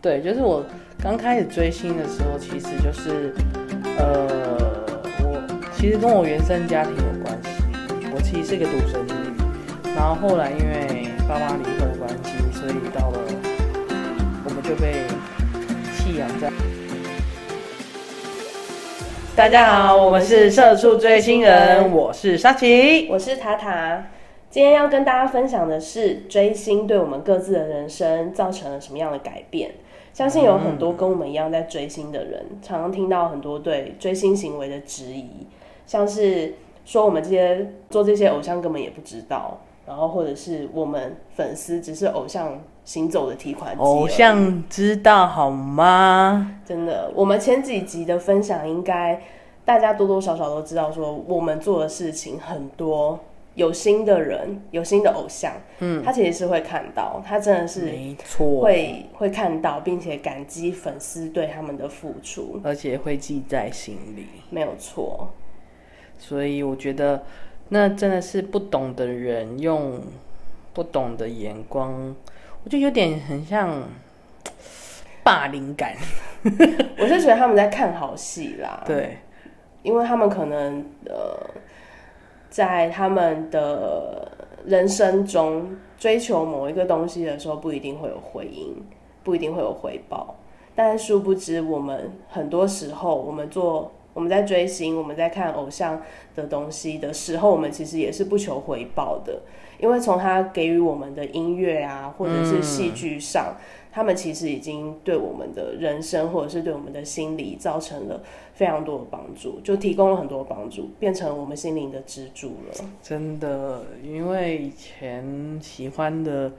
[0.00, 0.64] 对，就是我
[1.02, 3.34] 刚开始追星的时候，其实就是，
[3.98, 4.28] 呃，
[5.24, 5.42] 我
[5.76, 7.50] 其实跟我原生家庭有关系。
[8.14, 9.12] 我其实是一个独生女，
[9.96, 13.18] 然后后来因为爸妈离婚的关系，所以到了
[14.44, 15.02] 我们就被
[15.96, 16.48] 弃养在。
[19.34, 23.08] 大家好，我们是社畜追星人，我是沙琪。
[23.10, 24.06] 我是塔塔。
[24.48, 29.72] 今天要跟大家分享的是追星对我们各自的人生造成了什么样的改变。
[30.18, 35.46] 相信有很多跟我们一样在追星的人，常常听到很多对追星行为的质疑，
[35.86, 36.54] 像是
[36.84, 43.80] 说我们这些做这些偶像根本也不知道，然后或者是我们粉丝只是偶像行走的提款机。
[43.80, 46.58] 偶像知道好吗？
[46.66, 49.22] 真的，我们前几集的分享应该
[49.64, 53.20] 大家多多少少都知道，说我们做的事情很多，
[53.58, 64.26] 有新的人，有新的偶像，嗯，他其实是会看到，他真的是没错，会会看到，并且感激粉丝对他们的付出，而且会记在心里。
[64.50, 65.30] 没有错。
[66.16, 67.24] 所以我觉得，
[67.70, 70.00] 那真的是不懂的人用
[70.72, 72.14] 不懂的眼光，
[72.62, 73.88] 我觉得有点很像
[75.24, 75.96] 霸凌感。
[76.96, 79.18] 我是觉得他们在看好戏啦，对，
[79.82, 81.36] 因为他们可能呃，
[82.50, 84.30] 在他们的
[84.66, 88.84] 人生中追求某一个东西的时候，不一定会有回应，
[89.22, 90.36] 不一定会有回报。
[90.74, 96.00] 但殊不知，我们很多时候，我们做我们在追星，我们在看偶像
[96.34, 99.40] 的东西的时候，我们其实也是不求回报的，
[99.80, 103.56] 因为从他给予我们的音乐啊，或者是戏剧上。
[103.98, 108.22] 他们其实已经对我们的人生，或者是对我们的心理造成了
[108.54, 112.84] 非常多的帮助，就提供了很多帮助，变成我们心灵的支柱了。
[113.02, 116.52] 真的，因为以前喜欢的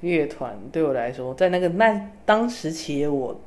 [0.00, 3.38] 乐团对我来说，在那个那当时期的我，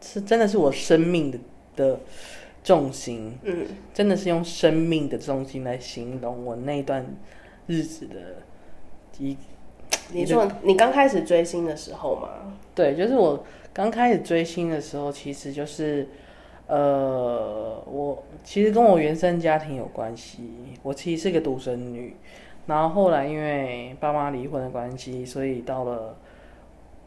[0.00, 1.38] 是真的是我生命的
[1.74, 1.98] 的
[2.62, 7.04] 重心，嗯，真的是用生命的重心来形容我那段
[7.66, 8.14] 日子的
[9.18, 9.36] 一。
[10.12, 12.28] 你说你刚开始追星的时候吗？
[12.74, 16.08] 对，就是我刚开始追星的时候，其实就是，
[16.66, 20.50] 呃，我其实跟我原生家庭有关系。
[20.82, 22.16] 我其实是个独生女，
[22.66, 26.16] 然后后来因为爸妈离婚的关系，所以到了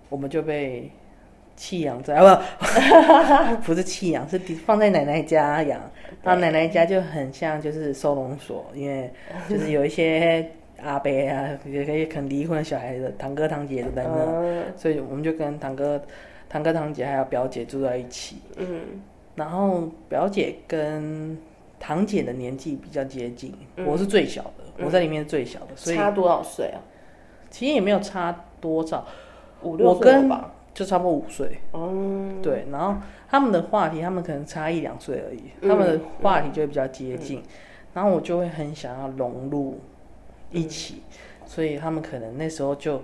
[0.10, 0.92] 我们就被
[1.56, 2.44] 弃养在， 啊
[3.56, 5.82] 不， 不是弃养，是放在奶奶家养。
[6.22, 9.12] 然后奶奶家就很像就是收容所，因为
[9.50, 10.52] 就是有一些。
[10.84, 16.02] 阿伯啊，也可以可能离婚的小孩子堂哥堂姐都在那，嗯所以我们就跟堂哥、
[16.50, 18.38] 堂哥堂姐还有表姐住在一起。
[18.58, 18.82] 嗯。
[19.34, 21.38] 然后表姐跟
[21.80, 23.54] 堂姐的年纪比较接近，
[23.86, 26.82] 我是最小的，我在里面是最小的，所以嗯差多少岁啊？
[27.50, 29.06] 其实也没有差多少，
[29.62, 30.52] 五六我跟岁吧？
[30.74, 31.60] 就差不多五岁。
[31.74, 35.70] 嗯，对，然后他们的话题，他们可能差一两岁而已，嗯。
[35.70, 37.42] 他们的话题就会比较接近，
[37.94, 39.80] 然后我就会很想要融入
[40.52, 41.02] 一起，
[41.46, 43.02] 所以他们可能那时候就，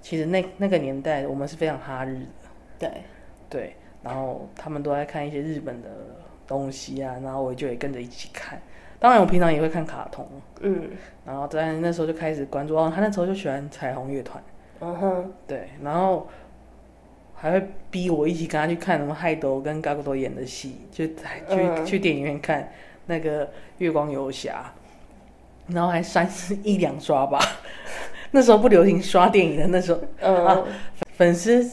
[0.00, 2.26] 其实那那个年代我们是非常哈日的，
[2.78, 3.02] 对，
[3.48, 5.88] 对，然后他们都在看一些日本的
[6.46, 8.60] 东西啊，然后我就也跟着一起看，
[8.98, 10.26] 当然我平常也会看卡通，
[10.60, 10.90] 嗯。
[11.24, 14.42] 然后在那时候就开始关注，哦，他那时候就喜欢彩虹乐团。
[14.80, 16.26] 嗯哼，对，然后
[17.34, 21.14] 还会逼我一起跟他去看什么海斗跟嘎古多演的戏，就去、
[21.48, 21.84] 嗯。
[21.84, 22.72] 去电影院看
[23.06, 23.46] 那个
[23.78, 24.72] 《月光游侠》，
[25.68, 27.38] 然后还三次一两刷吧。
[28.32, 30.62] 那时候不流行刷电影的，那时候嗯、啊
[31.16, 31.68] 粉丝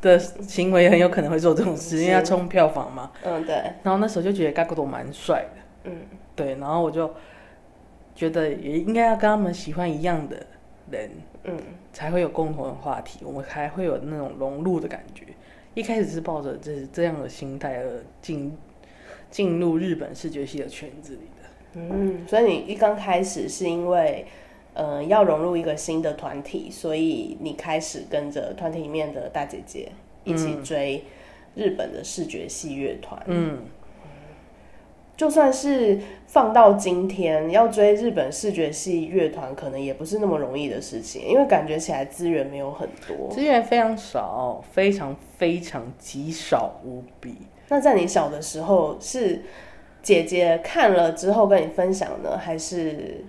[0.00, 3.10] 的行为很有可能会做这种事，因为要冲票房嘛。
[3.24, 5.92] 嗯，对，然后那时候就觉得嘎古多蛮帅的，嗯
[6.34, 7.12] 对，然后我就
[8.14, 10.46] 觉得也应该要跟他们喜欢一样的
[10.90, 11.10] 人，
[11.44, 11.58] 嗯
[11.92, 15.24] 才会有共同的话题，我们才会有那种融入的感觉。
[15.74, 18.56] 一开始是抱着这这样的心态而进
[19.30, 21.35] 进入日本视觉系的圈子里的。
[21.76, 24.26] 嗯，所以你一刚开始是因为。
[24.78, 29.88] 呃，要融入一个新的团体，所以你开始跟着团体里面的大姐姐
[30.22, 31.02] 一起追
[31.54, 33.18] 日本的视觉系乐团。
[33.24, 33.60] 嗯，
[35.16, 43.30] 就算是放到今天，要追日本视觉系乐团，可能也不是那么容易的事情，因为感觉起来资源没有很多。
[43.30, 47.34] 资源非常少，非常非常极少无比。
[47.68, 49.40] 那在你小的时候，是
[50.06, 53.24] 姐姐看了之后跟你分享呢，还是？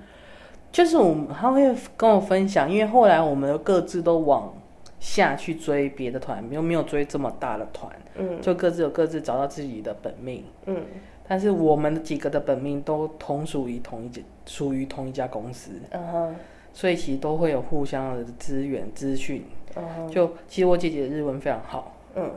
[0.72, 4.54] 就是我们他会跟我分享，因为后来我们各自都往
[5.00, 8.40] 下去追别的团，又没有追这么大的团，嗯。
[8.44, 10.44] 就各自有各自找到自己的本命。
[10.68, 10.84] 嗯。
[11.28, 16.36] 但是我们几个的本命都同属于同一家，属于同一家公司，嗯哼。
[16.74, 19.44] 所以其实都会有互相的资源资讯。
[19.76, 22.30] 嗯就其实我姐姐的日文非常好，嗯，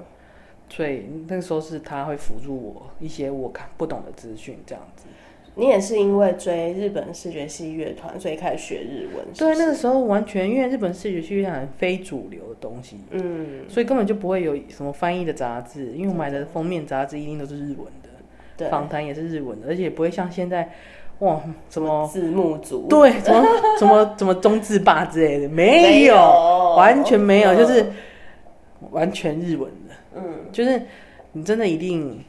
[0.71, 5.05] 所以那个时候是他会辅助我一些我看不懂的资讯，这样子。
[5.57, 18.09] 你也是因为追日本视觉系乐团，所以开始学日文是不对，那个时候完全因为日本视觉系乐团非主流的东西，嗯，所以根本就不会有什么翻译的杂志，因为我买的封面杂志一定都是日文的，
[18.57, 20.71] 对，访谈也是日文的，而且不会像现在
[21.19, 22.87] 哇什么字幕组？
[22.89, 23.45] 对什么
[23.77, 27.87] 什么什么中字霸之类的，没没有，有完全没有，嗯就是
[28.91, 30.83] 完全日文的，嗯，就是
[31.33, 32.25] 你真的一定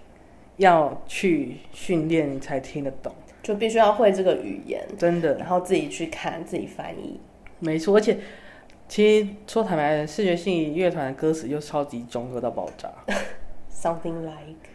[0.58, 7.20] 要去训练，你才听得懂，就必须要会这个语言，真的然后自己去看，自己翻译。
[7.60, 7.96] 没错。
[7.96, 8.18] 而且
[8.88, 12.92] 其实说坦白的，视觉性乐团的歌词就超级中二到爆炸。
[13.74, 14.70] Something like，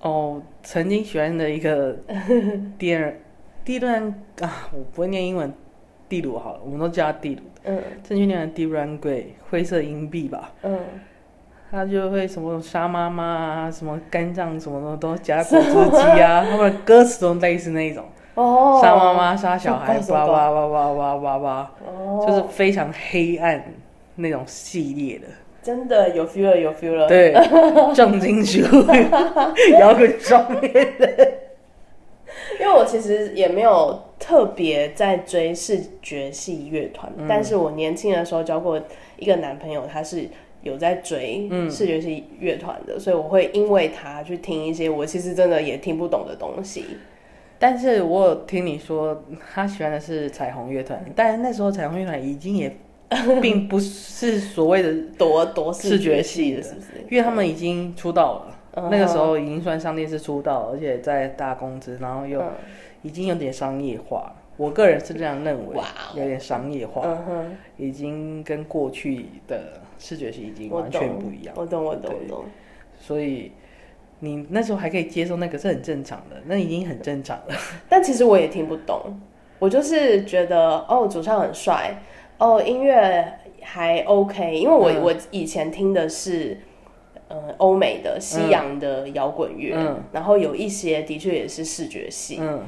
[0.00, 1.96] 哦，曾经喜欢的一个
[2.78, 3.18] 第二
[3.64, 5.52] 第一段啊，我不会念英文，
[6.12, 7.40] 地鲁好了，我们都叫他地鲁。
[7.64, 7.78] 嗯。
[8.06, 10.78] 正确念的 D Run 贵灰色硬币吧，嗯，
[11.70, 18.04] 他就会什么杀妈妈啊，什么肝脏什么的都加果汁机啊， 他们的歌词都类似那一种，
[18.34, 23.72] 哦，杀妈妈、杀小孩，哇哇哇哇哇哇哇，哦，就是非常黑暗
[24.16, 25.26] 那种系列的，
[25.62, 27.08] 真的有 feel 了，有 feel 了。
[27.08, 27.32] 对，
[27.94, 28.60] 重金属
[29.80, 31.32] 摇滚双面的，
[32.60, 33.98] 因为我其实也没有
[34.32, 38.80] 特别在追视觉系乐团，嗯但是我年轻的时候交过
[39.18, 40.26] 一个男朋友，他是
[40.62, 46.86] 有在追嗯视觉系乐团的，所以我会因为他去听一些我其实真的也听不懂的东西。
[47.58, 52.74] 但是我有听你说他喜欢的是彩虹乐团，但是那时候彩虹乐团已经也
[53.42, 56.86] 并不是所谓的，多多视觉系的是不是？
[57.10, 58.46] 因为他们已经出道了。
[58.48, 62.48] 嗯那个时候已经算上电视出道，而且在大公司，然后又嗯
[63.02, 64.32] 已经有点商业化。
[64.58, 65.76] 我个人是这样认为
[66.14, 71.54] 有点商业化，嗯哼，已经跟过去的视觉系已经完全不一样。
[71.56, 72.44] 我懂，我懂，我懂。
[72.98, 73.52] 所以
[74.20, 77.54] 你那时候还可以接受那个是很正常的，那已经很正常了。
[77.88, 79.18] 但其实我也听不懂，
[79.58, 82.02] 我就是觉得哦，主唱很帅，
[82.38, 83.26] 哦，音乐
[83.62, 85.02] 还 OK，因为我、嗯。
[85.02, 86.58] 我以前听的是
[87.28, 90.02] 呃欧美的西洋的摇滚乐，嗯。
[90.12, 92.60] 然后有一些的确也是视觉系，嗯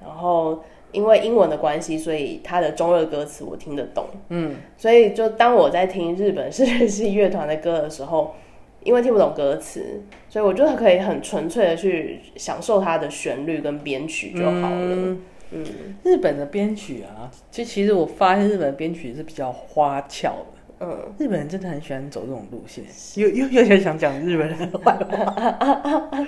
[0.00, 0.62] 然后
[0.92, 8.34] 因为英文的关系，所以他的中日歌词我听得懂，嗯，所以就当我在听日本视觉系乐团的歌的时候。
[8.84, 14.70] 因为听不懂歌词，所以我就可以很纯粹的去享受它的旋律跟编曲就好了。
[14.70, 15.64] 嗯嗯
[16.04, 20.86] 日本的编曲啊，就其实我发现日本的编曲是比较花俏的。
[20.86, 22.84] 嗯，日本人真的很喜欢走这种路线，
[23.20, 26.08] 又又又又想讲日本人的坏话，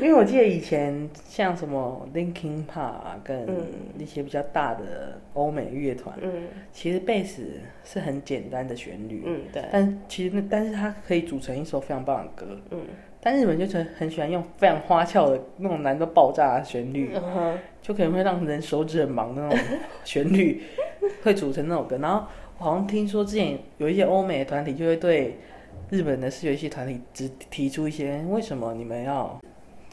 [0.00, 3.66] 因为我记得以前像什么 Linkin Park 啊跟嗯
[3.98, 7.42] 一些比较大的欧美乐团，嗯其实贝斯
[7.84, 12.58] 是很简单的旋律，嗯，对，但其实那但是它可以组成一首非常棒的歌。
[12.70, 12.80] 嗯
[13.26, 19.58] 但日本就很很喜欢用非常花俏的那种难度爆炸的旋律，嗯，就可能会让人手指很忙的那种
[20.04, 20.60] 旋律，
[21.22, 21.96] 会组成那首歌。
[21.96, 22.26] 然后
[22.58, 25.38] 我好像听说之前有一些欧美的团体就会对
[25.88, 29.40] 日本的视觉系团体只提出一些为什么你们要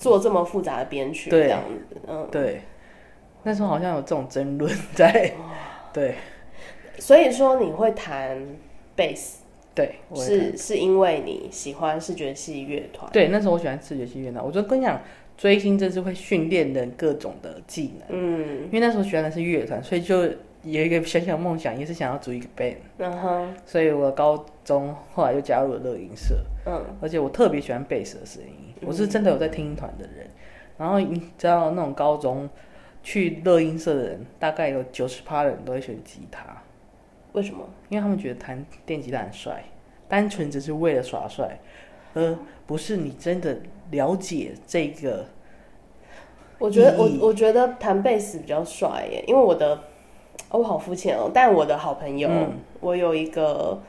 [0.01, 2.61] 做这么复杂的编曲，对这样子，嗯，对，
[3.43, 5.31] 那时候好像有这种争论 在，
[5.93, 6.15] 对。
[6.97, 8.37] 所以说你会弹
[8.95, 9.43] 贝斯，
[9.73, 14.99] 对，是是因为你喜欢视觉系乐团，对那时候我喜欢视觉系乐团，我就跟你讲，
[15.37, 18.63] 追星真是会训练人各种的技能，嗯。
[18.65, 20.23] 因为那时候喜欢的是乐团，所以就
[20.63, 22.75] 有一个小小梦想，也是想要组一个 band。
[22.97, 26.35] 嗯哼，所以我高中后来就加入了乐音社，
[26.67, 26.83] 嗯。
[27.01, 30.29] 而且我特别喜欢贝斯的声音，我是真的有在听团的人。
[30.77, 32.49] 然后你知道那种高中
[33.03, 36.61] 去乐音社的人，大概有九十趴的人都会选吉他，
[37.33, 37.63] 为什么？
[37.89, 39.63] 因为他们觉得弹电吉他很帅，
[40.07, 41.59] 单纯只是为了耍帅，
[42.15, 42.35] 而
[42.65, 43.57] 不是你真的
[43.91, 45.25] 了解这个。
[46.57, 49.75] 我觉得我我觉得弹贝斯比较帅耶，因为我的
[50.49, 53.81] 哦我好肤浅哦，但我的好朋友，嗯我有一个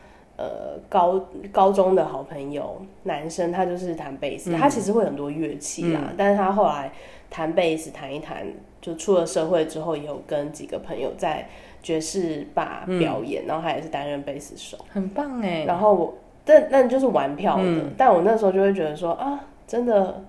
[0.42, 1.20] 呃高
[1.52, 6.90] 高中的好朋友，男生他就是弹贝斯，嗯他其实会很多乐器啦，但是他后来
[7.30, 8.44] 弹贝斯弹一弹，
[8.80, 11.46] 就出了社会之后，也有跟几个朋友在
[11.80, 17.92] 爵士吧表演，然后他也是担任贝斯手，很棒哎，然后我但但就是玩票的，嗯。
[17.96, 20.22] 但我那时候就会觉得说啊，真的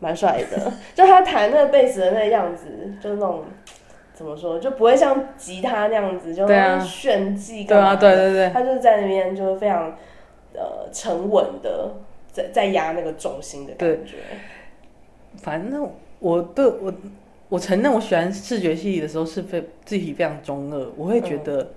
[0.00, 2.66] 蛮帅的， 就他弹那个贝斯的那个样子，
[3.00, 3.44] 就那种
[4.22, 9.96] 怎么说，就不会像吉他那样子，就对啊炫技对啊，对对对，他就是在那边就是非常
[10.54, 11.92] 呃沉稳的
[12.30, 14.16] 在在压那个重心的感觉。
[15.38, 16.92] 反正我对我
[17.48, 21.72] 我承认我喜欢视觉系的时候是非自己非常中二，我会觉得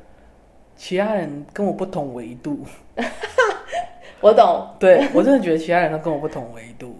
[0.75, 2.59] 其他人跟我不同维度。
[4.21, 6.95] 我懂，对我真的觉得其他人都跟我不同维度。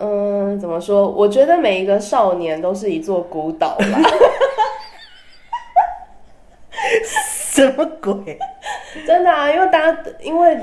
[0.00, 1.08] 嗯，怎么说？
[1.08, 3.84] 我觉得每一个少年都是一座孤岛吧。
[7.52, 8.38] 什么鬼？
[9.06, 10.58] 真的啊，因为大家因为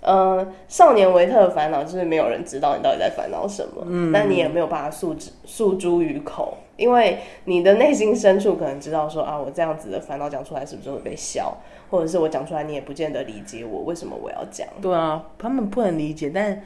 [0.00, 11.56] 呃，少年维特的烦恼就是没有人知道你到底在烦恼什么，嗯，但你也没有办法诉之诉诸于口，因为你的内心深处可能知道说啊，我这样子的烦恼讲出来是不是会被笑，
[11.90, 14.66] 或者是我讲出来你也不见得理解我为什么我要讲。
[14.80, 16.60] 对啊，他们不能理解，但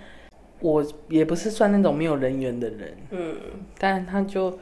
[0.66, 3.37] 我也不是算那种没有人缘的人，嗯，
[3.78, 4.58] 但他就。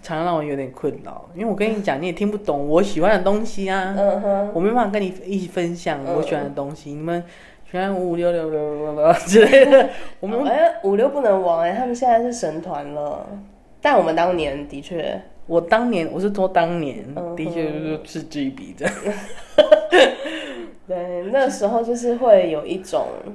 [0.00, 3.96] 常常让我有点困扰，因为我跟你讲，你也听不懂我喜欢的东西啊。
[3.98, 6.92] 嗯哼，我没办法跟你一起分享我喜欢的东西。
[6.92, 7.20] 你们
[7.68, 9.90] 喜欢五五六六六六之类的，
[10.20, 13.26] 我们哎五六不能玩哎，他们现在是神团了。
[13.82, 17.04] 但我们当年的确，我当年我是说当年
[17.36, 18.88] 的确就是嗤之以鼻的。
[20.86, 23.32] 对，那时候就是会有一种呃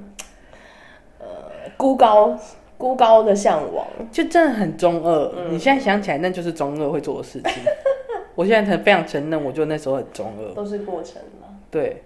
[1.84, 2.40] 孤高。
[2.76, 5.32] 孤高的向往，就真的很中二。
[5.50, 7.64] 你现在想起来，那就是中二会做的事情。
[8.36, 10.54] 我现在才非常承认，我就那时候很中二。
[10.54, 11.48] 都是过程嘛。
[11.72, 12.04] 对。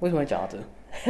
[0.00, 0.58] 为什么会讲到这？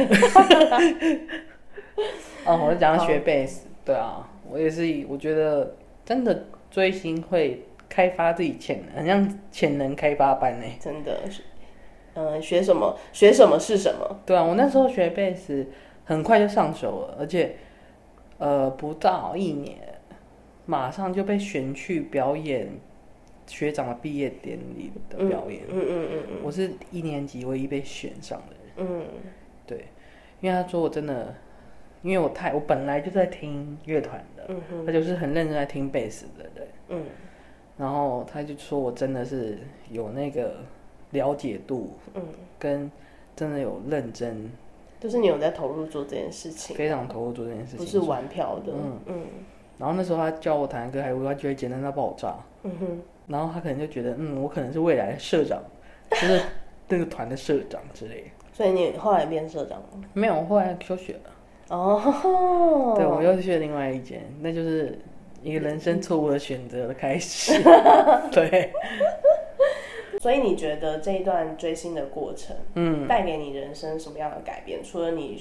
[2.45, 3.65] 哦，我讲到学贝斯。
[3.83, 4.83] 对啊，我也是。
[5.09, 5.73] 我觉得
[6.05, 10.65] 真的追星会开发自己潜能，很像潜能开发班呢。
[10.79, 11.17] 真的，
[12.15, 14.19] 嗯，学什么学什么是什么？
[14.23, 15.65] 对啊，我那时候学贝斯
[16.03, 17.57] 很快就上手了，而且。
[18.43, 19.77] 呃，不到一年，
[20.65, 22.67] 马上就被选去表演
[23.47, 25.61] 学长的毕业典礼的表演。
[25.69, 28.89] 嗯嗯嗯嗯，我是一年级唯一被选上的人。
[28.89, 29.05] 嗯，
[29.65, 29.85] 对，
[30.41, 31.33] 因为他说我真的，
[32.01, 34.49] 因为我太我本来就在听乐团的，
[34.85, 36.67] 他就是很认真在听贝斯的人。
[36.89, 37.05] 嗯，
[37.77, 39.57] 然后他就说我真的是
[39.89, 40.57] 有那个
[41.11, 42.21] 了解度，嗯，
[42.59, 42.91] 跟
[43.37, 44.51] 真的有认真。
[45.03, 48.71] 就是你有在投入做这件事情，非常投入做这件事情，不是玩票的。
[48.71, 49.25] 嗯嗯。
[49.77, 52.37] 然后那时候他教我弹歌，还他觉得简单到爆炸。
[52.63, 53.01] 嗯哼。
[53.27, 55.61] 然后他可能就觉得，嗯，我可能是未来的社长，
[56.09, 56.41] 就是
[56.87, 58.31] 那个团的社长之类。
[58.53, 59.87] 所以你后来变社长了？
[60.13, 61.75] 没有，后来休学了。
[61.75, 62.93] 哦。
[62.95, 64.97] 对，我又去了另外一间，那就是
[65.41, 67.61] 一个人生错误的选择的开始。
[68.31, 68.71] 对。
[70.23, 74.81] 所以你觉得这一段追星的过程，嗯，带给你人生什么样的改变？
[74.81, 75.37] 除了你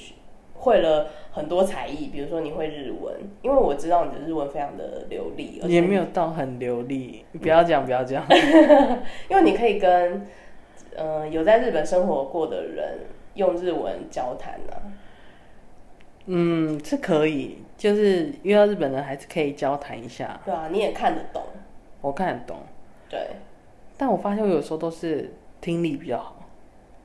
[0.54, 7.24] 会了很多才艺，比如说你会日文，因为我知道你的日文非常的流利，也没有到很流利。
[7.40, 8.26] 不要讲，不要讲，
[9.30, 10.26] 因为你可以跟
[10.96, 12.98] 嗯有在日本生活过的人
[13.34, 14.72] 用日文交谈呢。
[16.26, 20.40] 嗯，是可以，就是遇到日本人还是可以交谈一下。
[20.44, 21.40] 对啊，你也看得懂，
[22.00, 22.56] 我看得懂，
[23.08, 23.20] 对。
[23.96, 26.48] 但我发现我有时候都是听力比较好，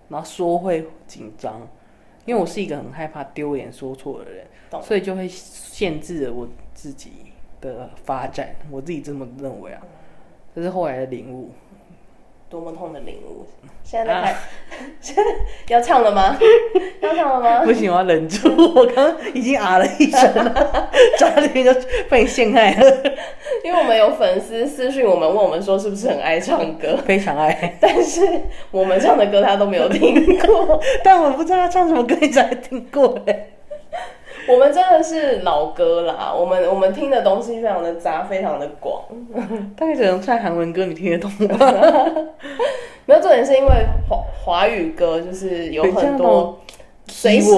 [0.09, 1.67] 然后说会紧张，
[2.25, 4.47] 因为我是一个很害怕丢脸说错的人，
[4.81, 7.11] 所以就会限制了我自己
[7.61, 8.55] 的发展。
[8.71, 9.81] 我自己这么认为啊，
[10.55, 11.51] 这是后来的领悟。
[12.49, 13.45] 多么痛的领悟！
[13.83, 14.35] 现在
[14.99, 15.15] 在
[15.69, 16.37] 要唱了吗？
[16.99, 17.65] 要唱了吗？
[17.65, 18.49] 不行，我要忍住。
[18.75, 21.73] 我刚刚已经啊了一声了，差点就
[22.09, 23.03] 被陷害了。
[23.63, 26.97] 因为我们有粉丝私讯我们，问我们说是不是很爱唱歌？
[27.05, 27.77] 非常爱。
[27.79, 28.21] 但是
[28.71, 30.81] 我们唱的歌他都没有听过。
[31.03, 33.47] 但我不知道他唱什么歌，你才听过哎。
[34.47, 39.03] 我们真的是老歌啦，我们我们听的东西非常的杂，非常的广。
[39.75, 41.57] 大概只能唱韩文歌，你听得懂吗？
[43.05, 43.69] 没有重点是因为
[44.09, 46.59] 华华语歌就是有很多
[47.07, 47.49] 随时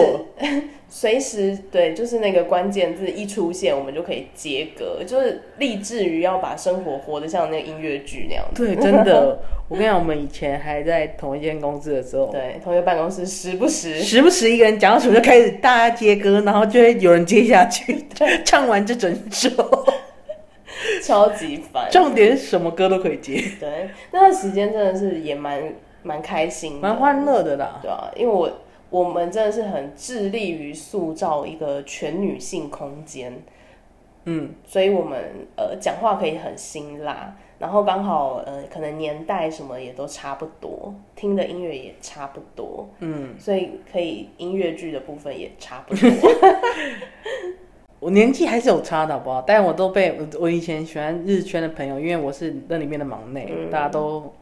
[0.89, 8.43] 随时对，就是那个关键字一出现，我们就可以接歌，就是立志于要把生活活得像那个音乐剧那样。
[8.55, 9.39] 对， 真的。
[9.69, 18.03] 我跟你讲，我们以前还在同一间公司的时候，对，同一个办公室，时不时，时不时一个人讲到什么就开始大家接歌，然后就会有人接下去，
[18.43, 19.51] 唱完这整首，
[21.05, 21.87] 超级烦。
[21.91, 23.43] 重点是什么歌都可以接。
[23.59, 25.61] 对，那段时间真的是也蛮
[26.01, 27.79] 蛮开心，蛮欢乐的啦。
[27.79, 28.51] 对啊，因为我
[28.89, 33.41] 我们真的是很致力于塑造一个全女性空间，
[34.25, 37.35] 嗯，所以我们呃讲话可以很辛辣。
[37.59, 46.09] 然后刚好，呃，可能年代什么也都差不多，听的音乐也差不多，嗯，所以可以音乐剧的部分也差不多。
[47.99, 49.41] 我年纪还是有差的，好不好？
[49.41, 54.33] 但我都被我以前喜欢日圈的朋友，因为我是那里面的忙内，大家都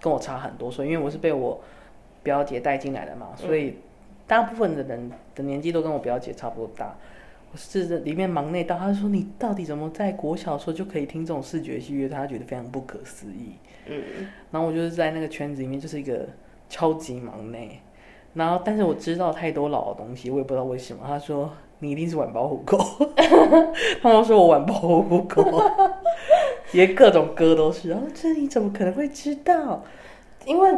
[0.00, 1.60] 跟我差很多，所以因为我是被我
[2.24, 3.76] 表姐带进来的嘛，所以
[4.26, 6.96] 大部分的人的年纪都跟我表姐差不多大。
[7.52, 12.08] 我是这里面忙内到，他说你到底怎么在国小的时候就可以听这种视觉系乐？
[12.08, 13.52] 他觉得非常不可思议。
[13.86, 14.02] 嗯，
[14.50, 16.26] 然后我就是在那个圈子里面就是一个
[16.68, 17.80] 超级忙内，
[18.32, 21.04] 然后但是我知道太多老的东西，我也不知道为什么。
[21.06, 22.76] 他说你一定是晚包虎狗，
[24.02, 25.62] 他们说我晚包虎狗，
[26.72, 27.90] 连各种歌都是。
[27.90, 29.84] 然后这你怎么可能会知道？
[30.44, 30.70] 因为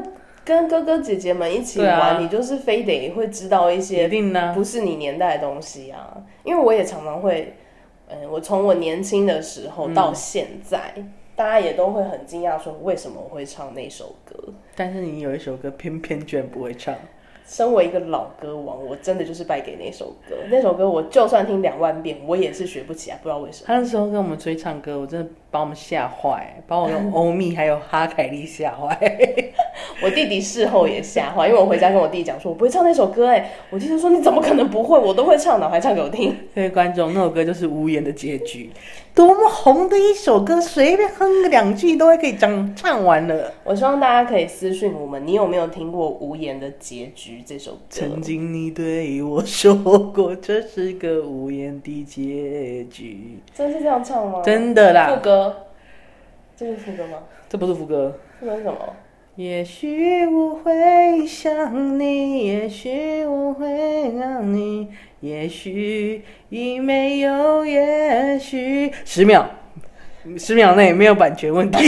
[0.47, 4.09] 跟哥哥姐姐们一起玩，啊你就是非得会知道一一些
[4.55, 6.17] 不是你年代的东西啊。
[6.45, 7.55] 因为我也常常会，
[8.07, 10.95] 嗯，我从我年轻的时候到现在，
[11.35, 14.37] 大家也都会很惊讶说为什么我会唱那首歌。
[14.77, 16.95] 但是你有一首歌偏偏居然不会唱，
[17.47, 20.37] 身为一个老歌王，我真的就是败给那首歌。
[20.51, 23.65] 那首歌我就算听两万遍，我也是学不起来，不知道为什么。
[23.67, 28.99] 他那时候跟我们追唱歌，我真的把我们吓坏，把我用欧米还有哈凯利吓坏。
[30.03, 34.99] 我弟弟事后也吓坏，因为我回家跟我弟讲说，我不会唱那首歌，哎，我弟就说你怎么可能不会？
[34.99, 36.37] 我都会唱的，还唱给我听。
[36.55, 38.71] 各位观众，那首歌就是《无言的结局》，
[39.17, 43.51] 多么红的一首歌，随便哼个两句都会可以唱唱完了。
[43.65, 47.79] 我希望大家可以私讯我们，你有没有听过《无言的结局》这首歌？
[47.89, 54.43] 曾经你对我说过，这是个无言的结局，真是这样唱吗？
[54.45, 55.57] 真的啦副，歌，
[56.55, 57.21] 这是副歌吗？
[57.49, 58.19] 这不是副歌。
[58.39, 58.79] 副歌是什么？
[59.37, 64.89] 也许我会想你，也许我会让你，
[65.27, 68.93] 也许已没有也许。
[69.05, 69.45] 十秒，
[70.39, 71.79] 十秒内没有版权问题。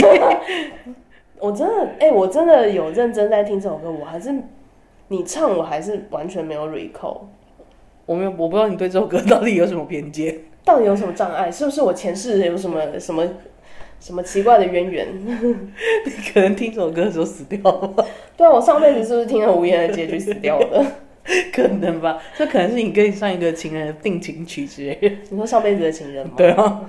[1.39, 4.35] 我真的，哎、我真的有认真在听这首歌，我还是
[5.07, 7.19] 你唱，我还是完全没有 recall。
[8.05, 10.35] 我没有，我不知道你对这首歌到底有什么偏见。
[10.65, 11.49] 到底有什么障碍？
[11.49, 13.25] 是不是我前世有什么什么
[14.01, 15.07] 什么奇怪的渊源？
[16.05, 18.05] 你可能听这首歌的时候死掉了，
[18.35, 20.85] 对啊，我上辈子是不是听了无言的结局死掉了？
[21.53, 22.17] 可能吧。
[22.37, 25.15] 这可能是你跟你上一个情人的定情曲之类的。
[25.29, 26.33] 你说上辈子的情人吗？
[26.37, 26.81] 对啊，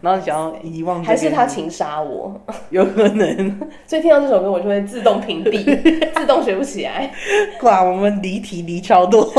[0.00, 2.40] 然后你想要遗忘这个，还是他情杀我？
[2.70, 3.58] 有可能。
[3.86, 5.64] 所以听到这首歌，我就会自动屏蔽，
[6.18, 7.10] 自动学不起来，
[7.62, 9.32] 哇，我们离题离超多，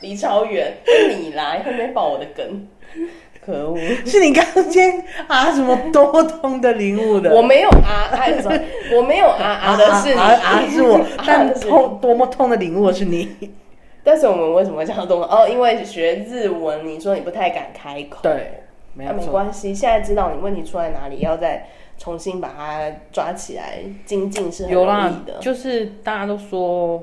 [0.00, 0.72] 离超远。
[0.86, 2.66] 是你啦，还没爆我的梗，
[3.44, 3.76] 可恶！
[4.06, 7.34] 是你刚刚先啊什么多通的领悟的。
[7.34, 8.58] 我没有啊，还有什么？
[8.96, 13.28] 我没有啊啊的是你，啊啊啊是我，啊但痛多么痛的领悟的是你。
[14.04, 15.46] 但是我们为什么会讲到动哦？
[15.50, 18.62] 因为学日文，你说你不太敢开口，对，
[18.94, 19.26] 没那、有错。
[19.26, 25.38] 没关系，现在知道你问题出在哪里，要再重新把它抓起来精进是很啦易的，。
[25.40, 27.00] 就是大家都说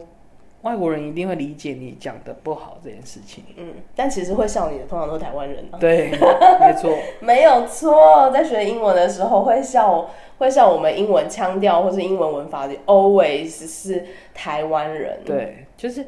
[0.64, 3.46] 外国人一定会理解你讲的不好这件事情。
[3.56, 6.12] 嗯，但其实会笑你的通常都是台湾人啊，对，
[6.60, 6.98] 没错。
[7.22, 8.30] 没有错。
[8.32, 15.20] 在学英文的时候会笑会笑我们英文腔调或是英文文法的，always 是台湾人。
[15.24, 16.06] 对，就是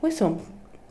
[0.00, 0.36] 为什么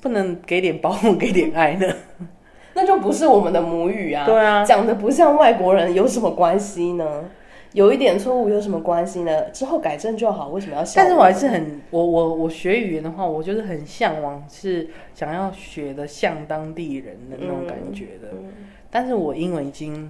[0.02, 1.88] 不能给点保姆，给点爱呢？
[2.74, 4.26] 那就不是我们的母语啊。
[4.26, 7.26] 对啊讲的不像外国人有什么关系呢？
[7.74, 9.50] 有一点错误有什么关系呢？
[9.52, 11.02] 之后改正就好，为什么要笑？
[11.02, 18.30] 但是我还是很，我我我学语言的话，我就是很向往，是想要学的像当地人的那种感觉的。
[18.34, 18.54] 嗯
[18.90, 20.10] 但是我英文已经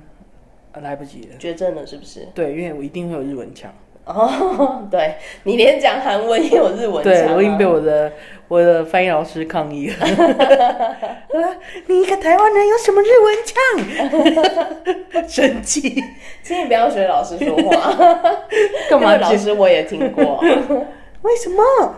[0.71, 1.37] 呃来不及了。
[1.39, 2.27] 绝症了，是不是？
[2.35, 3.73] 对，因为我一定会有日文腔。
[4.07, 8.11] 哦，对你连讲韩文也有日文对，我已经被我的
[8.47, 10.05] 我的翻译老师抗议了。
[10.05, 11.55] 啊
[11.87, 15.23] 你一个台湾人有什么日文腔？
[15.27, 16.01] 生气，
[16.41, 17.93] 请你不要学老师说话。
[18.89, 19.15] 干嘛？
[19.17, 20.39] 老师我也听过，
[21.21, 21.95] 为什么？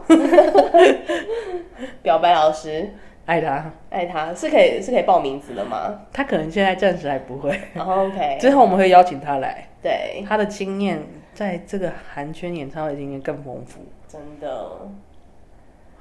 [2.01, 2.89] 表白老师。
[3.25, 4.33] 爱他，爱他。
[4.33, 5.99] 是可以是可以报名字的吗？
[6.11, 10.99] 他可能现在暂时还不会，然后 OK，之后我们会邀请他来，对，他的经验
[11.39, 14.71] 在这个韩圈演唱会经验更丰富，真的。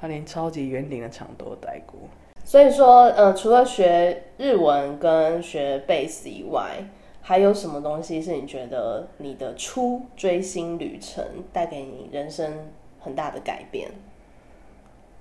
[0.00, 1.94] 他连超级圆顶的场都有待过。
[2.42, 6.84] 所以说，呃，除了学日文跟学贝斯以外，
[7.22, 12.52] 还有什么东西是你觉得你的初追星旅程带给你人生
[12.98, 13.88] 很大的改变？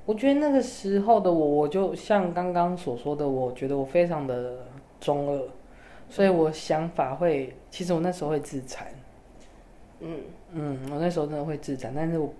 [0.03, 4.65] 我觉得那个时候的我，我就像刚刚所说的，我觉得我非常的
[4.99, 5.43] 中二，
[6.10, 8.88] 所以我想法会，其实我那时候会自残，
[9.99, 10.19] 嗯，
[10.53, 12.31] 嗯，我那时候真的会自残，但是我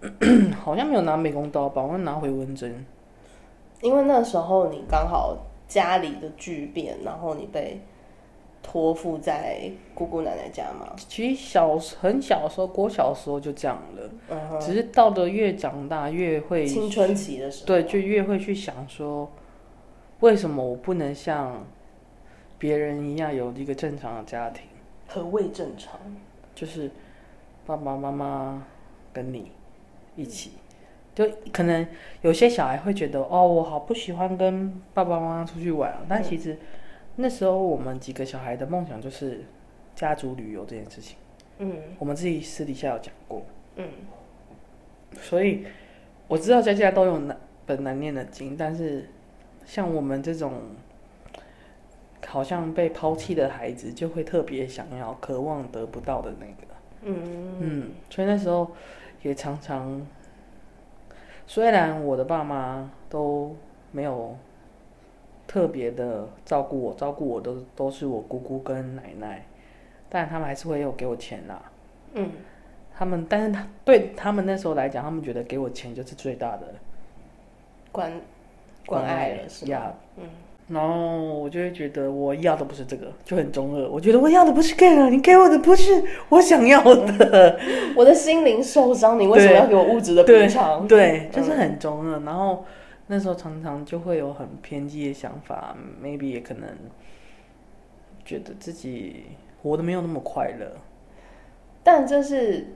[0.62, 2.84] 好像没有拿美工刀吧，我拿回纹针，
[3.82, 5.36] 因为那时候你刚好
[5.66, 7.80] 家里的巨变，然后你被
[8.62, 10.94] 托付在姑姑奶奶家嘛。
[10.96, 19.30] 其实小很小的时候，国小的时候就这样了，嗯，只是到了越长大越会青春期的时候，对，就越会去想说，
[20.20, 21.66] 为什么我不能像
[22.58, 24.64] 别人一样有一个正常的家庭？
[25.08, 25.98] 何谓正常？
[26.60, 26.90] 就是
[27.64, 28.62] 爸爸妈妈
[29.14, 29.50] 跟你
[30.14, 30.50] 一起，
[31.14, 31.86] 就可能
[32.20, 36.58] 有些小孩会觉得，哦，我好不喜欢跟爸爸妈妈出去玩啊，但其实
[37.16, 39.46] 那时候我们几个小孩的梦想就是
[39.94, 41.16] 家族旅游这件事情，
[41.60, 41.72] 嗯。
[41.98, 43.42] 我们自己私底下有讲过，
[43.76, 43.88] 嗯。
[45.18, 45.64] 所以
[46.28, 49.08] 我知道家家都有难本难念的经，但是
[49.64, 50.60] 像我们这种
[52.26, 56.70] 好像被抛弃的孩子，就会特别想要、渴望得不到的那个。
[57.02, 58.70] 嗯嗯，所以那时候
[59.22, 60.06] 也常常，
[61.46, 63.56] 虽然我的爸妈都
[63.90, 64.36] 没有
[65.46, 69.46] 特别的照顾我，照顾我都都是我姑姑跟奶奶，
[70.08, 71.62] 但他们还是会有给我钱啦。
[72.12, 72.30] 嗯
[72.94, 76.74] 他们，但是他对他们那时候来讲，他们觉得给我钱就是最大的
[77.90, 78.12] 关
[78.84, 79.70] 关爱了是吗？
[79.70, 79.94] 呀。
[80.18, 80.28] 嗯
[80.70, 83.88] 然后我就会觉得我要的不是这个，就很中二。
[83.90, 87.58] 我觉得我要的不是这个，你给我的不是我想要的。
[87.96, 90.86] 我的心灵受伤，你为什么要给我物质的补对偿？
[90.86, 92.20] 对，就是很中二。
[92.20, 92.64] 然后
[93.08, 96.68] 那时候常常就会有很偏激的想法，maybe 也可能
[98.24, 99.24] 觉得自己
[99.62, 100.70] 活得没有那么快乐。
[101.82, 102.66] 但这是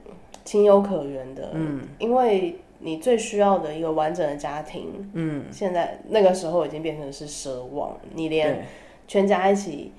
[0.43, 8.65] 情有可原的，嗯因为你最需要的一个完整的家庭，嗯，现在那个时候已经变成是奢望，你连，
[9.07, 9.91] 全家一起，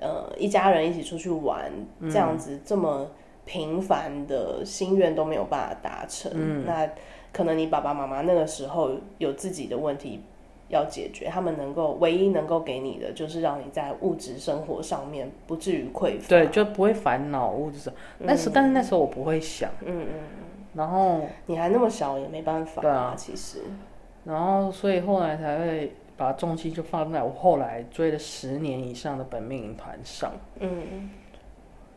[0.00, 3.10] 呃，一家人一起出去玩，嗯这样子这么
[3.44, 6.88] 平凡的心愿都没有办法达成，嗯那
[7.32, 10.20] 可能你爸爸妈妈那个时候有自己的问题
[10.68, 16.28] 要解决，他们能够唯一能够给你的就是让你在物质生活上面不至于匮乏。
[16.28, 17.92] 对，就不会烦恼物质上。
[18.18, 19.70] 那时，但是那时候我不会想。
[19.84, 20.20] 嗯嗯，
[20.74, 23.58] 然后，你还那么小也没办法对啊其实，
[24.24, 30.32] 然后，所以后来才会把重心就放在我后来追了十年以上的本命营团上。
[30.60, 31.10] 嗯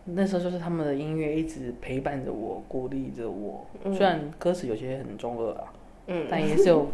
[0.10, 3.66] 那时候就是他们的音乐一直陪伴着我，鼓励着我。
[3.84, 5.74] 嗯虽然歌词有些很中二啊，
[6.08, 6.88] 嗯但也是有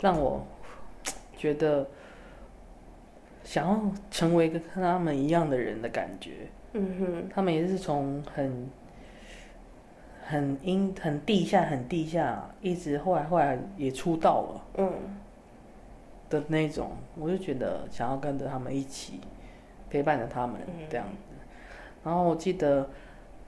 [0.00, 0.44] 让我
[1.36, 1.86] 觉得
[3.44, 6.32] 想要成为跟他们一样的人的感觉。
[6.72, 8.68] 嗯哼，他们也是从很
[10.30, 14.92] 很阴、很地下、很地下，一直后来后来也出道了嗯
[16.28, 19.20] 的那种，我就觉得想要跟着他们一起
[19.90, 21.34] 陪伴着他们嗯这样子。
[22.04, 22.88] 然后我记得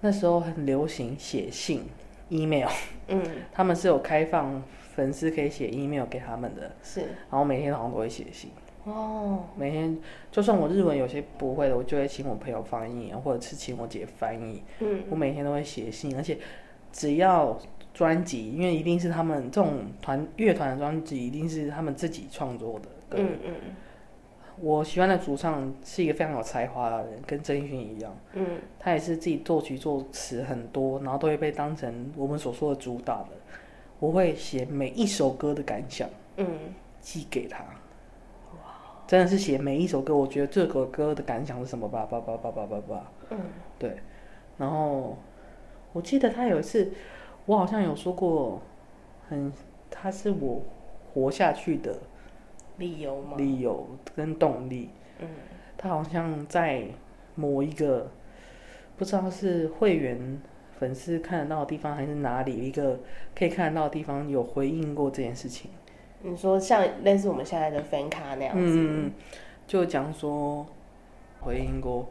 [0.01, 1.85] 那时候很流行写信、
[2.29, 2.69] email，
[3.07, 4.63] 嗯，他们是有开放
[4.95, 8.51] 粉丝可以写 email 给他们的，是然后每天好像都会写信。
[8.85, 9.97] 哦，每天
[10.33, 14.61] 就算我日文有些不会的，我就会请我朋友翻译，或者是请我姐翻译。
[14.81, 16.37] 嗯我每天都会写信，而且
[16.93, 17.59] 只要
[17.95, 23.19] 专辑，因为一定是他们这种团乐团的专辑，一定是他们自己创作的歌。
[23.19, 23.55] 嗯嗯
[24.61, 33.29] 我喜欢的主唱是一个非常有才华的人，跟郑义勋一样，嗯他也是自己作曲作词很多，然后都会被当成我们所说的主打的。
[33.99, 36.47] 我会写每一首歌的感想嗯
[37.01, 37.65] 寄给他。
[39.07, 43.13] 真的是写每一首歌，我觉得这首歌的感想是什么吧，吧吧吧吧吧吧。
[43.31, 43.39] 嗯
[43.79, 43.97] 对，
[44.57, 45.19] 然后
[45.93, 46.93] 我记得他有一次，
[47.47, 48.61] 我好像有说过，
[49.29, 49.53] 很，
[49.91, 50.63] 他是我
[51.13, 51.99] 活下去的
[52.79, 53.37] 理由吗？
[53.37, 54.91] 理由跟动力。
[55.21, 55.29] 嗯
[55.77, 56.85] 他好像在
[57.35, 58.09] 某一个
[58.97, 60.41] 不知道是会员
[60.79, 63.01] 粉丝看得到的地方，还是哪里一个
[63.35, 65.73] 可以看得到的地方，有回应过这件事情。
[66.21, 69.11] 你说像类似我们现在的 fan 卡那样子，
[69.67, 70.65] 就讲说
[71.41, 72.09] 回应过，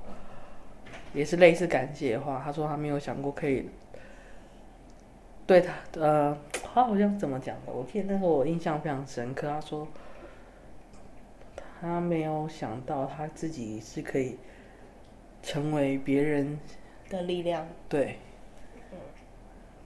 [1.13, 2.41] 也是类似感谢的话。
[2.43, 3.69] 他说他没有想过可以
[5.45, 7.71] 对他呃，他好像怎么讲的？
[7.73, 9.47] 我记得那时候我印象非常深刻。
[9.47, 9.87] 他说
[11.79, 14.37] 他没有想到他自己是可以
[15.41, 16.59] 成为别人
[17.09, 18.17] 的力量，对，
[18.91, 18.97] 嗯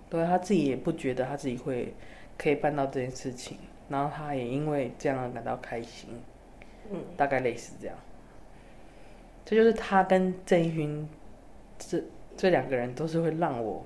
[0.10, 1.94] 对他自己也不觉得他自己会
[2.38, 3.58] 可以办到这件事情，
[3.90, 6.10] 然后他也因为这样而感到开心。
[6.92, 7.98] 嗯大概类似这样。
[9.46, 11.08] 这就是他跟郑义勋
[11.78, 12.04] 这
[12.36, 13.86] 这两个人都是会让我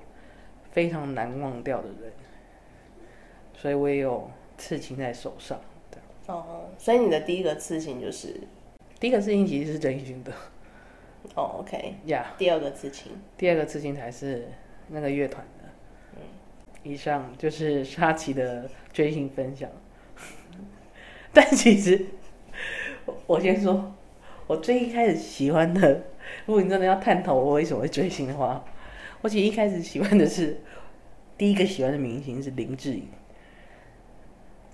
[0.72, 2.12] 非常难忘掉的人，
[3.54, 5.60] 所以我也有刺青在手上。
[6.26, 8.40] 哦，所以你的第一个刺青就是
[8.98, 10.32] 第一个刺青其实是郑义勋的。
[11.34, 14.48] 哦，OK，呀第二个刺青，第二个刺青才是
[14.88, 15.68] 那个乐团的。
[16.14, 16.22] 嗯。
[16.82, 19.68] 以上就是沙琪的追星分享，
[21.34, 22.06] 但其实
[23.04, 23.92] 我我先说，
[24.50, 25.88] 我最一开始喜欢的，
[26.44, 28.64] 如果你真的要探讨我为什么会追星的话，
[29.20, 30.60] 我其实一开始喜欢的是
[31.38, 33.06] 第一个喜欢的明星是林志颖，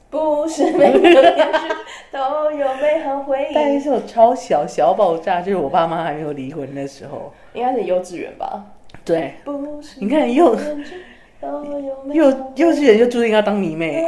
[0.09, 1.75] 不是每个恋曲
[2.11, 8.65] 都有美好回忆，但是我超小小爆炸，就是我爸妈还没有离婚的时候，应该是幼稚园吧？
[9.05, 10.59] 对，不是，你看幼
[12.15, 14.03] 幼幼稚园就注定要当迷妹，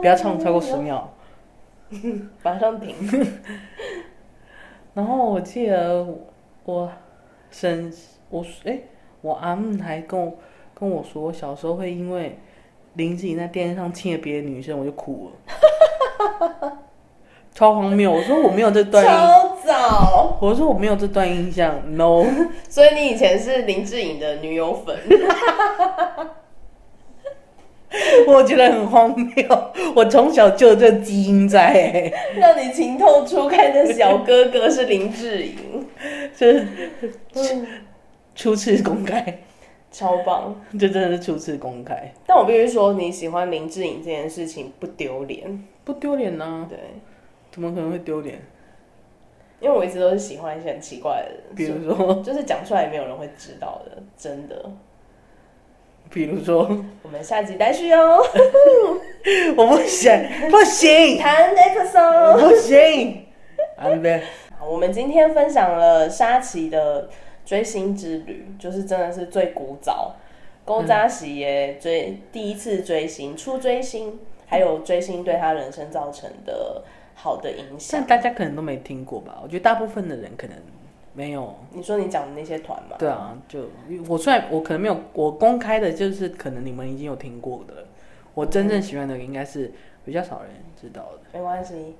[0.00, 1.12] 不要唱超过十秒。
[2.42, 2.94] 马上停。
[4.98, 6.04] 然后我记得
[6.64, 6.90] 我
[7.52, 7.92] 生
[8.30, 8.80] 我哎、
[9.20, 10.34] 我阿姆还跟我
[10.74, 12.36] 跟我说，我小时候会因为
[12.94, 16.78] 林志颖在电视上亲了别的女生，我就哭了，
[17.54, 18.10] 超荒谬。
[18.10, 22.24] 我说我没有这段印，超早，我说我没有这段印象，no。
[22.68, 24.98] 所以你以前是林志颖的女友粉，
[28.28, 35.86] 我觉得很荒谬，我从小就有这基因在、欸， 让你情窦初开的小哥哥是林志颖，
[36.36, 36.66] 就是
[38.34, 39.40] 初次公开，
[39.90, 40.54] 超棒。
[40.78, 46.66] 这真的是初次公开，但我必须说，你喜欢林志颖这件事情不丢脸，不丢脸呐？
[46.68, 46.78] 对，
[47.50, 48.38] 怎么可能会丢脸？
[49.60, 54.70] 因为我一直都是喜欢一些很奇怪的人，比如说，就是讲出来也没有人会知道的，真的。
[56.10, 56.62] 比如说，
[57.02, 58.18] 我们下集待续哦，
[59.56, 60.10] 我不行，
[60.50, 62.48] 不行， 谈 episode。
[62.48, 63.26] 不行，
[63.76, 64.22] 啊对？
[64.66, 67.08] 我们今天分享了沙琪的
[67.44, 70.16] 追星之旅，就是真的是最古早，
[70.64, 76.82] 勾扎喜也追第一次追星、初追星，还有追星对他人生造成的
[77.14, 78.18] 好的影响但。
[78.18, 79.38] 大家可能都没听过吧？
[79.42, 80.56] 我觉得大部分的人可能
[81.18, 81.52] 没有。
[81.72, 82.94] 你说你讲的那些团嘛？
[82.96, 83.68] 对啊，就
[84.06, 87.88] 我虽然我可能没有我公开的，就是可能你们已经有听过的，
[88.34, 89.72] 我真正喜欢的应该是
[90.04, 91.18] 比较少人知道的。
[91.32, 91.96] 没关系，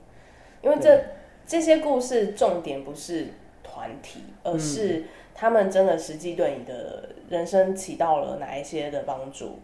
[0.63, 1.05] 因为这
[1.45, 3.27] 这些故事重点不是
[3.65, 9.59] 团体，而是他们真的实际对你的人生起到了哪一些的帮助。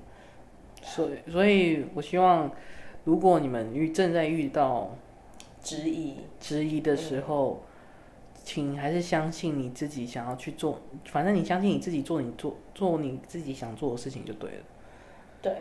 [0.83, 2.51] 所以，所以我希望，
[3.05, 4.97] 如果你们遇正在遇到
[5.63, 7.63] 质疑，质疑的时候，
[8.45, 14.57] 请还是相信你自己想要去做，反正你相信你自己做你做做你自己想做的事情就对了。
[15.43, 15.57] 对，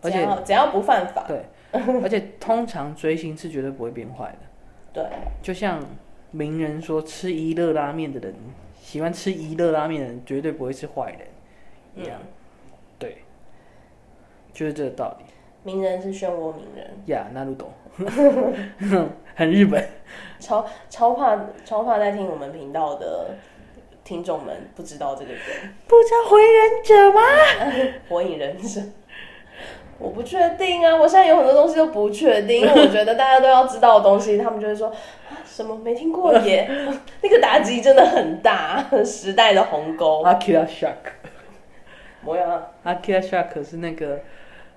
[0.00, 4.38] 而且只要不犯法，对，而且通常追星是绝对不会变坏的。
[4.94, 5.04] 对，
[5.42, 5.84] 就像
[6.30, 8.34] 名人说，吃一乐拉面的人，
[8.80, 11.20] 喜欢吃一乐拉面的人，绝对不会是坏人
[11.96, 12.20] 一样。
[12.98, 13.18] 对，
[14.52, 15.24] 就是这个道理。
[15.62, 17.72] 名人是漩涡鸣人，呀，那路懂，
[19.34, 19.84] 很日本。
[20.40, 23.30] 超超怕超怕在听我们频道的
[24.02, 25.38] 听众们不知道这个歌
[25.86, 27.20] 不知道回忍者吗？
[28.10, 28.80] 《火影忍者》。
[29.98, 36.68] 我不确定啊，我现在有很多东西都不确定， 因为我觉得大家都要知道的东西，他们就会说啊什么没听过耶，
[37.22, 40.24] 那个打击真的很大，时代的鸿沟。
[40.24, 41.12] Akira Shark，
[42.22, 44.20] 模样，Akira Shark 是那个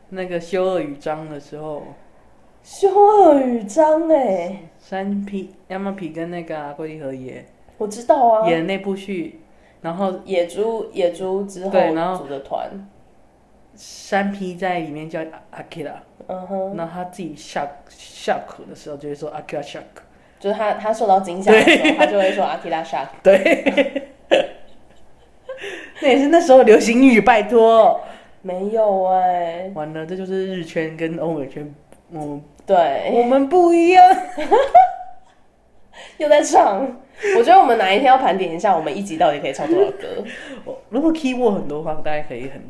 [0.09, 1.83] 那个修二语章的时候，
[2.63, 7.45] 修二语章哎，山皮亚麻皮跟那个啊龟梨和也
[7.77, 9.41] 我知道啊，演那部剧，
[9.81, 12.69] 然后野猪野猪之后对然后组的团，
[13.75, 15.19] 山皮在里面叫
[15.51, 15.95] 阿 Kira，
[16.27, 19.81] 嗯哼，然后他自己 shock shock 的时候就会说 Akira Shark。
[20.37, 23.09] 就是他他受到惊吓的时候，他就会说阿基拉沙。
[23.23, 24.03] 对，
[26.01, 27.99] 那也是那时候流行语，拜托。
[28.45, 31.73] 没有哎、完了，这就是日圈跟欧美圈，
[32.11, 34.03] 我们对，我们不一样。
[36.19, 36.85] 又在唱。
[37.35, 40.23] 我觉得我们哪一天要盘点一下，我们一集到底可以唱多少歌？
[40.63, 42.61] 我如果 keyword 很多的话，大概可以很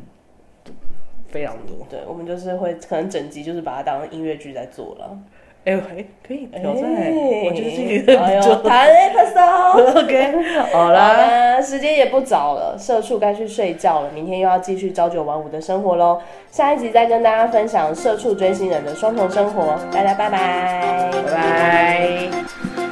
[1.28, 1.86] 非常多。
[1.90, 5.18] 对，我们就是会可能整集就是把它当音乐剧在做了。
[5.66, 7.10] 哎、哎，可以挑战、哎
[7.44, 8.70] 我觉得这个哎呦，不错。
[8.70, 9.98] 谈 episode。
[10.00, 10.32] OK，
[10.72, 16.20] 好好啦，啦，时间也不早了，社畜该去睡觉了，明天又要继续朝九晚五的生活喽。
[16.52, 22.85] 下一集再跟大家分享社畜追星人的双重生活，大家拜拜，拜拜。